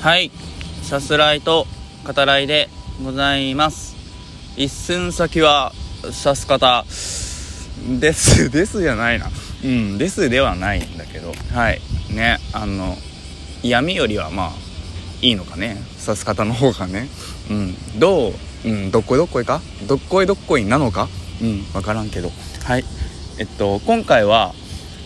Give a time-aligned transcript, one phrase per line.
[0.00, 0.30] はい。
[0.82, 1.66] さすらいと
[2.06, 2.68] 語らいで
[3.04, 3.96] ございます。
[4.56, 5.72] 一寸先は
[6.12, 6.84] さす方。
[7.98, 9.28] ですですじゃないな。
[9.64, 11.32] うんですではないんだけど。
[11.52, 11.80] はい。
[12.14, 12.94] ねあの
[13.64, 14.50] 闇よりはまあ
[15.20, 15.82] いいのかね。
[15.96, 17.08] さす方の方がね。
[17.50, 17.98] うん。
[17.98, 18.32] どう
[18.64, 19.60] うんどっこいどっこいか？
[19.88, 21.08] どっこいどっこいなのか？
[21.42, 22.30] うん分からんけど。
[22.64, 22.84] はい。
[23.40, 24.54] えっと今回は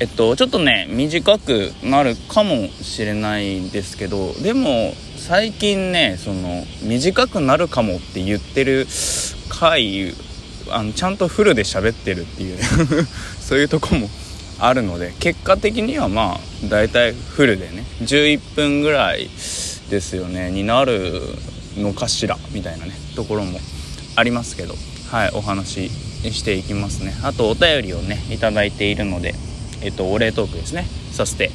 [0.03, 8.89] えっとちょっとね短くなるかもしれないですけどでも最近ねその短くなるかもって言ってる
[9.49, 10.13] 回
[10.73, 12.65] あのちゃんとフルで喋ってるっていうね
[13.39, 14.11] そういうとこも
[14.59, 19.31] あるので結果的にはまあだいたいフルでね11分ぐらい
[19.89, 21.23] ですよねになる
[21.77, 23.61] のかしらみたいなねところも
[24.17, 24.75] ありますけど
[25.13, 27.15] はいお話ししていきますね。
[27.23, 29.35] あとお便りをね頂いているので
[29.83, 30.87] えっとお礼トークですね。
[31.13, 31.51] させて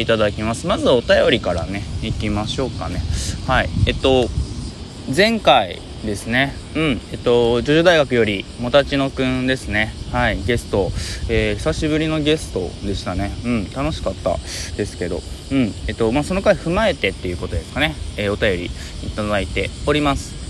[0.00, 0.66] いただきます。
[0.66, 3.02] まずお便りからねいきましょうかね。
[3.46, 3.68] はい。
[3.86, 4.28] えっと
[5.14, 6.54] 前回ですね。
[6.74, 7.00] うん。
[7.12, 9.92] えっとジョジョ大学よりもたちのくんですね。
[10.12, 10.42] はい。
[10.44, 10.90] ゲスト、
[11.28, 13.32] えー、久しぶりのゲストでしたね。
[13.44, 13.70] うん。
[13.72, 14.36] 楽しかった
[14.76, 15.20] ですけど。
[15.50, 15.74] うん。
[15.88, 18.66] えっとまあその回踏まえてっていうことですかね、えー、お便り
[19.06, 20.40] いただいております。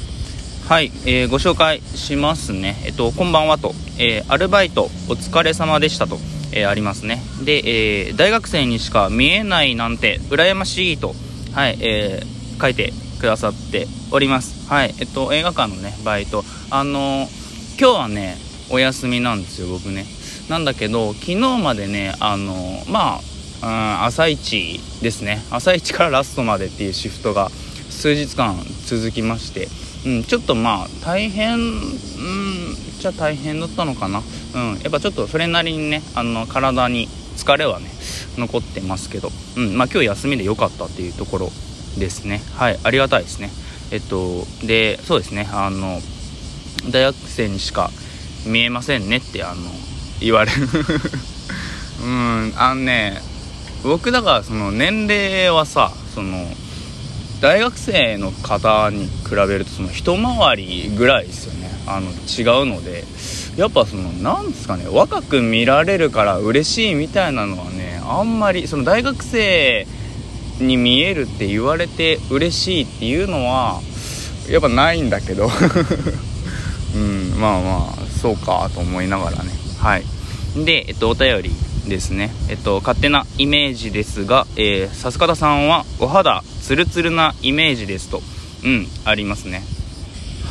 [0.69, 2.77] はい、えー、ご紹介しますね。
[2.85, 6.19] えっとこんばんはと、えアルバイトお疲れ様でしたと。
[6.53, 7.23] えー、ありますね。
[7.45, 11.15] で、えー、大学生にしか見えないなんて羨ましいと
[11.53, 14.69] はい、えー、書いてくださっております。
[14.69, 16.45] はいえっと映画館のねバイト。
[16.71, 17.27] あの
[17.79, 18.37] 今日はね
[18.71, 20.07] お休みなんですよ僕ね。
[20.49, 22.55] なんだけど昨日までねあの
[22.89, 23.21] ま
[23.63, 25.43] あ、うん、朝一ですね。
[25.51, 27.51] 朝一からラストまでっていうシフトが
[28.01, 28.57] 数日間
[28.87, 29.69] 続きまして
[30.07, 34.23] うん、ちょっとまあ大変、うん、じゃ大変だったのかな、
[34.55, 37.07] うん、やっぱちょっとそれなりにねあの体に
[37.37, 37.91] 疲れはね
[38.39, 41.47] 残ってますけど、うんまあ、今日休みで良かったっていうところ
[41.99, 42.41] ですね。
[42.55, 43.51] はいありがたいですね。
[43.91, 46.01] えっとでそうですねあの
[46.91, 47.91] 大学生にしか
[48.47, 49.61] 見えませんねってあの
[50.21, 50.67] 言われる。
[52.03, 53.21] うんあのね
[53.83, 56.47] 僕だからその年齢はさその
[57.41, 61.71] 大学生の方に比べるとその一回りぐらいですよね。
[61.87, 63.05] あの違うので。
[63.57, 64.87] やっぱそのなんですかね。
[64.89, 69.87] 若く見られるから嬉しいみたいなのはねあんまりその大学生
[70.61, 73.81] に見えるって言われて嬉しいっていうのは
[74.49, 75.51] やっぱないんだけど。
[76.93, 79.51] うんまあまあそうかと思いながらね。
[79.79, 80.05] はい。
[80.65, 81.51] でえっとお便り
[81.89, 82.33] ですね。
[82.49, 88.23] えっと勝手なイメージですが、えー、さす方さんはお肌ツルツルなイメージですと。
[88.63, 89.65] うんありますね。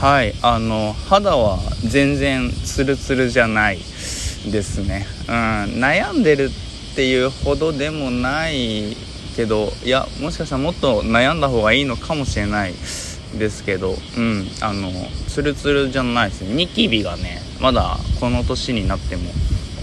[0.02, 3.84] はいあの肌は全然ツルツルじゃないで
[4.62, 5.08] すね。
[5.30, 5.34] うん
[5.80, 6.50] 悩んでる
[6.92, 8.98] っていうほどでもない
[9.38, 12.74] けどいやもしかしたらもっと悩んだ方がいいのかもしれない
[13.38, 14.92] ですけどうんあの
[15.30, 16.54] ツルツルじゃないですね。
[16.54, 19.32] ニキビがねまだこの年になっても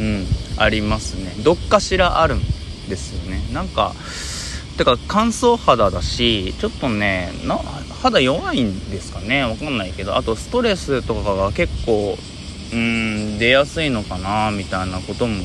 [0.01, 0.27] うん
[0.59, 1.33] ありますね。
[1.43, 2.43] どっかしらあるん
[2.91, 3.41] ですよね。
[3.55, 3.95] なんか
[4.77, 9.43] てか乾燥肌だしちょっとねな肌弱いんですかね。
[9.43, 10.17] わかんないけど。
[10.17, 12.17] あとストレスとかが結構
[12.73, 15.43] うん出やすいのかなみたいなことも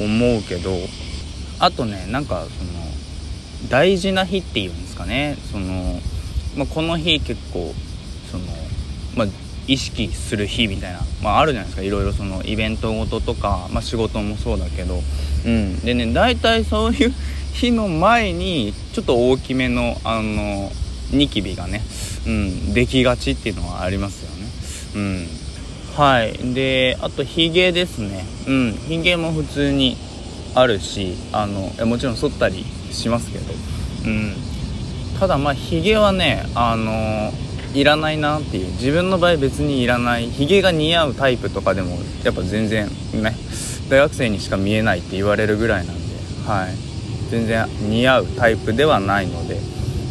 [0.00, 0.70] 思うけど。
[1.60, 2.70] あとねなんかその
[3.68, 5.36] 大事な日っていうんですかね。
[5.50, 6.00] その、
[6.56, 7.74] まあ、この日結構
[8.30, 8.44] その、
[9.16, 9.26] まあ、
[9.66, 11.82] 意識する日みたいな、まあ、あるじゃないですか。
[11.82, 15.02] いろいろそのイベントごととか、まあ、仕事もそうだけど、
[15.46, 17.12] うん、でね大体そういう
[17.54, 20.70] 日の前にちょっと大きめのあの
[21.12, 21.82] ニキビがね、
[22.26, 24.48] うん、できがちっていうのはありますよね。
[24.94, 25.26] うん、
[25.96, 26.54] はい。
[26.54, 28.24] であとヒゲですね。
[28.46, 28.72] うん。
[28.72, 29.96] ヒゲも普通に
[30.54, 33.44] あるしあのもちろん剃ったりしますけど、
[34.06, 34.34] うん、
[35.18, 37.32] ただまあヒゲはねあの
[37.74, 38.66] いらないなっていう。
[38.72, 40.28] 自分の場合別にいらない。
[40.28, 43.34] ヒゲが似合うタイプとかでもやっぱ全然ね
[43.88, 46.02] 大学生にしか見えないって言われるぐらいなんで。
[46.46, 46.87] はい。
[47.30, 49.58] 全然似合うタイプではないのでう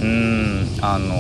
[0.02, 1.16] ーんあの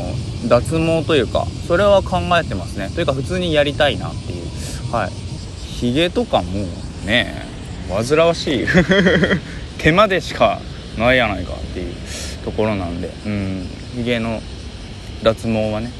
[0.47, 2.89] 脱毛というかそれは考えてますね。
[2.89, 4.91] というか普通にやりたいなっていう。
[4.91, 5.11] はい。
[5.11, 6.65] ヒゲとかも
[7.05, 7.45] ね
[7.89, 8.67] 煩わしい。
[9.77, 10.59] 手間でしか
[10.97, 11.93] ないやないかっていう
[12.43, 13.67] ところなんでうん。
[13.95, 14.41] ヒゲの
[15.23, 15.91] 脱毛はね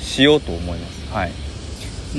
[0.00, 1.12] しようと思います。
[1.12, 1.32] はい。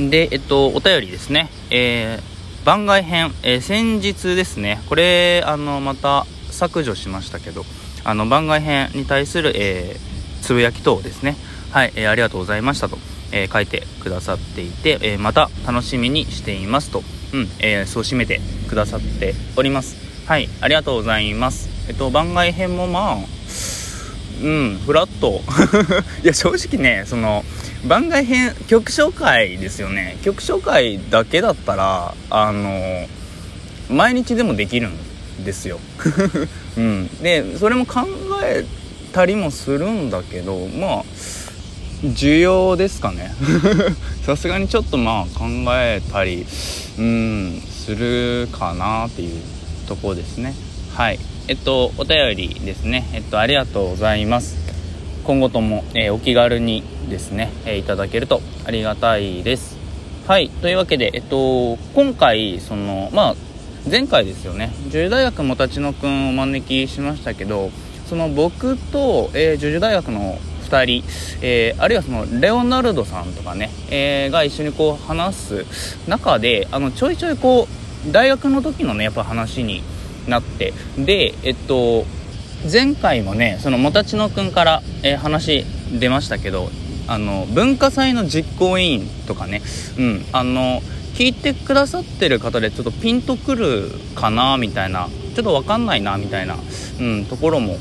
[0.10, 1.50] でえっとお便りですね。
[1.70, 4.82] えー、番外編、えー、先日ですね。
[4.88, 6.26] これあのまた
[6.62, 7.66] 削除しましたけど
[8.04, 11.36] あの番外編に対する、えー、つぶやき等ですね。
[11.72, 12.98] はい、えー、ありがとうございましたと、
[13.32, 17.04] えー、書いてくださっていて、えまた楽しみにしていますと、
[17.34, 19.96] うんえそう締めてくださっております。
[20.28, 21.70] はいありがとうございます。
[21.88, 23.18] えっと番外編もまあ
[24.44, 25.42] うんフラット
[26.24, 27.44] いや正直ねその
[27.88, 30.18] 番外編曲紹介ですよね。
[30.24, 33.08] 曲紹介だけだったらあの
[33.90, 35.11] 毎日でもできるん
[35.44, 35.80] ですよ、
[36.78, 38.02] うん、でそれも考
[38.44, 38.66] え
[39.14, 41.04] たりもするんだけどまあ
[42.04, 43.32] 需要ですかね。
[44.26, 45.46] さすがにちょっとまあ考
[45.76, 46.46] えたり
[46.98, 49.40] うんするかなっていう
[49.88, 50.56] とこですね。
[50.96, 51.20] はい。
[51.48, 53.08] えっとお便りですね。
[53.14, 54.58] えっとありがとうございます。
[55.24, 59.78] 今後とも、えー、お気軽にですね、えー、いただけるとありがたいです。
[60.28, 60.50] はい。
[60.50, 63.36] というわけでえっと今回そのまあ
[63.90, 64.72] 前回ですよね。
[64.90, 67.72] 女優大学も立野くんをお招きしましたけど
[68.08, 70.38] その僕と、えー、女優大学の
[70.70, 71.04] 2人、
[71.42, 75.66] えー、あるいはそのレオナルドさんとかね、えー、が一緒にこう話す
[76.08, 77.68] 中であのちょいちょいこ
[78.08, 79.84] う大学の時のねやっぱ話に
[80.28, 82.06] なってでえっと
[82.72, 85.66] 前回もねそのもたちのくんから、えー、話
[86.00, 86.70] 出ましたけど
[87.08, 89.62] あの文化祭の実行委員とかね
[89.98, 90.82] うんあの
[91.22, 96.56] 聞いてくださってる方でちょっとピンとくるかなみたいなちょっと分かんないなみたいな、
[97.00, 97.78] うん、ところも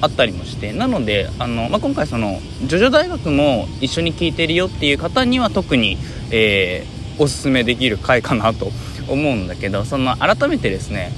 [0.00, 5.98] あったりもしてなのであの、まあ、今回そのジョジョ大学も一緒に聞いてるよっていう方には特に、
[6.30, 8.70] えー、おすすめできる回かなと
[9.08, 11.10] 思うんだけどその改めてですね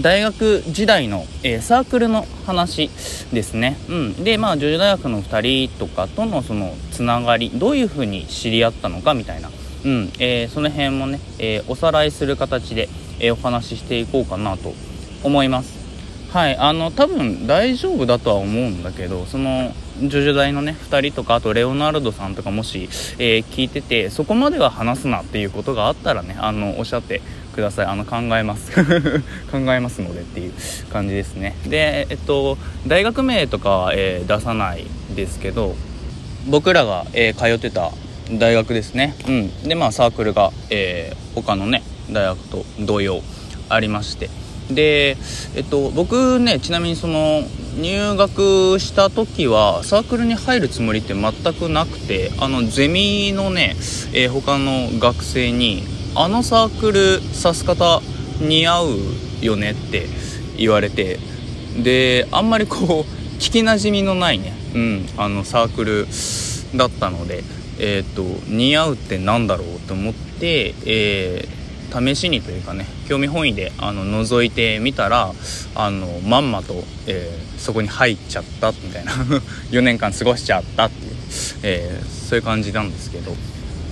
[0.00, 2.88] 大学時代の、えー、サークルの話
[3.32, 9.50] ですね、うん、でまあジョジョ大学の2人とかとのそのつながりどういうふうに知り合ったのかみたいな、
[9.84, 12.88] うんえー、その辺もね、えおさらいする形で、
[13.20, 14.72] えお話ししていこうかなと
[15.22, 15.78] 思います。
[16.30, 27.22] はいあの多分大丈夫だとは思うんだけどそのジョジョ大のね2人とかあとレオナルドさんとかもし、えー、聞いててそこまでは話すなっていうことがあったらねあのおっしゃって
[27.54, 27.86] ください。
[27.86, 28.70] あの考えます。
[29.50, 30.52] 考えますのでっていう
[30.92, 31.56] 感じですね。
[31.66, 34.84] でえっと大学名とかは、えー、出さない
[35.16, 35.74] ですけど
[36.46, 37.90] 僕らが、えー、通ってた
[38.32, 39.14] 大学ですね。
[39.26, 39.62] うん。
[39.62, 43.22] でまあサークルが、えー、他のね大学と同様
[43.68, 44.30] ありまして。
[44.70, 45.16] で、
[45.54, 47.42] えっと、僕ねちなみにその
[47.80, 53.76] 入学した時はサークルに入るつもりって全くなくてあのゼミのね、
[54.12, 55.84] えー、他の学生に
[56.14, 58.02] 「あのサークルさす方
[58.40, 58.98] 似合う
[59.40, 60.06] よね」って
[60.58, 61.18] 言われて
[61.82, 66.06] であんまりこう聞きなじみのないね、うん、あのサークル
[66.76, 67.44] だったので、
[67.78, 71.58] えーと、似合うって何だろうと思って、えー
[71.88, 75.32] 試しにというかね興味本位であの覗いてみたら
[75.74, 76.74] あのまんまと、
[77.06, 79.12] えー、そこに入っちゃったみたいな
[79.72, 81.12] 4年間過ごしちゃったっていう、
[81.62, 83.34] えー、そういう感じなんですけど。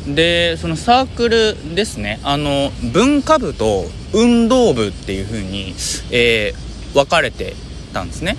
[0.06, 5.75] でそのサークルですねあの文化部と運動部っていう風に、
[6.12, 7.56] えー、分かれて
[7.93, 8.37] たんですね。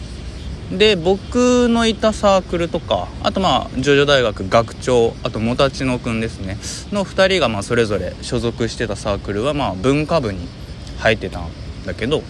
[0.72, 6.58] で僕のいたサークルとかあとまあジョジョ大学学長あともたちのくんですね。
[6.92, 10.48] の2人がまあそれぞれ所属してたサークルはまあ文化部に
[10.98, 11.50] 入ってたん
[11.86, 12.22] だけど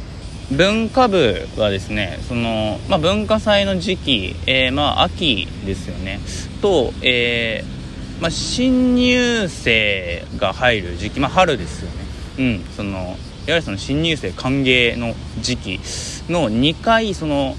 [0.51, 6.19] 文化部はですねその、まあ、文化祭の時期、えー、まあ秋ですよね。
[6.61, 11.97] と、えーまあ、新入生が入る時期、まあ、春ですよね。
[12.37, 13.17] うんその
[13.47, 15.79] いわゆるその新入生歓迎の時期
[16.29, 17.55] の2回その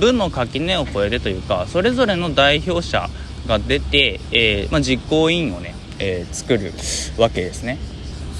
[0.00, 3.08] 部の垣根を越えてというかそれぞれの代表者
[3.46, 6.72] が出て、えー、まあ、実行委員をね、えー、作る
[7.16, 7.78] わけですね。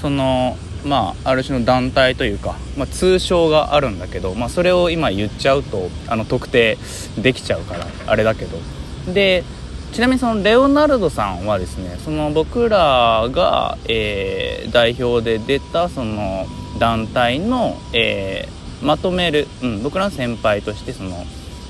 [0.01, 6.77] そのまあある種の団体というか、まあ、通称があるんだけど、まあ、それを今言っちゃうとあの特定
[7.17, 8.57] できちゃうからあれだけど。
[9.13, 9.43] で
[9.93, 16.45] ちなみにそのレオナルドさんはですねその僕らが、えー、代表で出たその
[16.77, 21.25] 団体の、えー、まとめる、うん、僕らの先輩としてその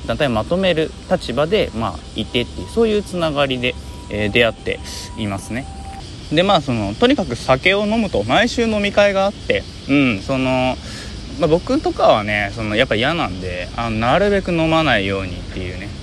[0.06, 3.76] 団体をまとめる立場で、まあ、いてっていうそういうつながりで、
[4.10, 4.80] えー、出会って
[5.18, 5.66] いますね。
[6.32, 10.20] でまあそのとにかく酒を飲むと毎週飲み会があってうん。
[10.20, 10.76] その、
[11.40, 15.97] まあ、僕とかはねそのやっぱ嫌なんであのなるべく飲まないようにっていうね。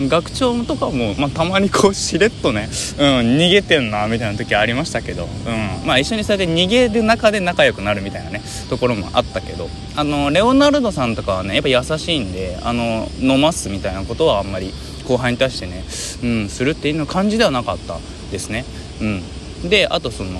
[0.00, 5.86] 学長とかも、まあ、たまにこうしれっとね、うん、逃げてんなみたいな時ありましたけど、うん。
[5.86, 9.68] まあ、一緒にそうやって逃げる中で仲良くなるみたいなねところもあったけど。
[9.96, 14.72] あのレオナルドさんとかはねやっぱ優しいんであの飲ますみたいなことはあんまり
[15.08, 15.84] 後輩に対してね、
[16.22, 17.98] うん、するっていうの感じではなかった
[18.30, 18.66] ですね。
[19.00, 20.38] うん、であとその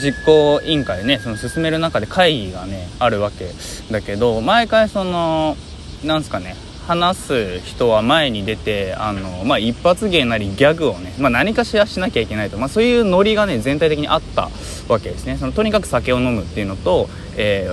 [0.00, 3.50] 実行委員会ねその進める中で会議がねあるわけ
[3.90, 5.56] だけど毎回その
[6.04, 14.50] なんすかね話す人は前に出てあの、まあ、一発芸なりギャグをね、まあ、何かしらしなきゃいけないと、まあ、そういうノリがね全体的にあった
[14.88, 15.36] わけですね。
[15.36, 17.68] そのとにかく酒を飲むっていうのと、え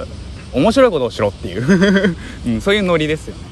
[0.53, 2.15] ー、面白いことをしろっていう。
[2.47, 3.49] うん、そういうノリですよね。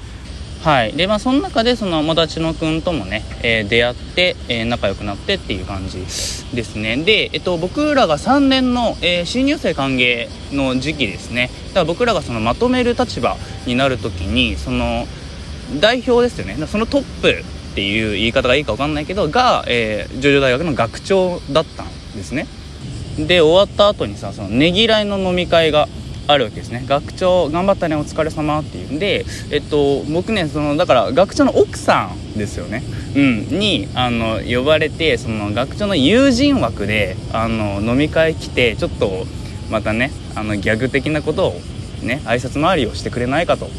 [0.64, 0.94] はい。
[0.94, 6.00] でまあその中でその友達のくんともね、えー、出会って、えー仲良くなってっていう感じ
[6.54, 6.98] ですね。
[6.98, 11.50] で、えっと、僕らが3年の、えー新入生歓迎の時期ですね。
[11.70, 15.08] だから僕らがそのまとめる立場になるときにその
[15.80, 16.56] 代表ですよね。
[16.68, 22.48] そのトップっていう言い方がいいか分かんないけどが、えー、ジョジョ大学の学長だったんですね。
[23.18, 25.88] で終わった後にさそのねぎらいの飲み会が
[26.28, 26.84] あるわけですね。
[26.88, 32.84] 学長頑張ったねお疲れ様っていうんでえっと僕ねそのだから学長の奥さんですよね。
[33.16, 39.26] うんにあの呼ばれてその学長の友人枠であの飲み会来てちょっと
[39.70, 41.54] またねあのギャグ的なことを
[42.02, 43.70] ね挨拶回りをしてくれないかと。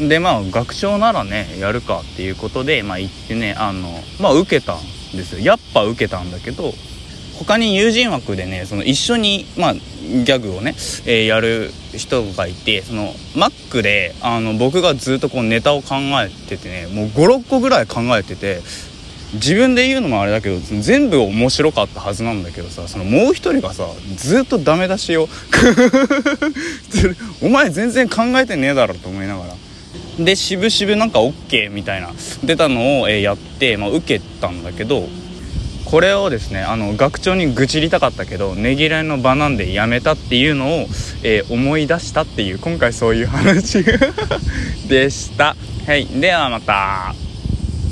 [0.00, 4.78] でまあ学長ならねやるかっていうことでまあ行ってねあのまあ受けたん
[5.16, 6.72] ですよやっぱ受けたんだけど
[7.38, 10.74] 他に友人枠でねその一緒に、まあ、ギャグをね、
[11.06, 18.60] えーやる人がいてそのマックであの僕がずっとこうネタを考えててねもう56個ぐらい考えてて
[19.34, 23.84] 自分で言うのもあれだけど全部面白かったはずなんだけどさそのもう一人がさ
[24.16, 25.28] ずっとダメ出しを
[27.42, 29.51] お前全然考えてねえだろと思いながら。
[30.18, 32.10] で渋々なんか OK みたいな。
[32.44, 35.08] 出たのを、えやって、まあ、受けたんだけど
[35.84, 40.86] これをですねあの学長に愚痴りたかったけどねぎらいの場なんでやめたっていうのを、
[41.22, 43.84] えー思い出したっていう今回そういう話
[44.88, 45.56] でした。
[45.86, 46.06] はい。
[46.06, 47.14] ではまた。